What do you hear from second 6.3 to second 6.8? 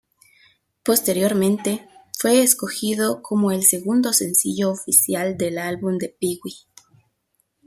Wee.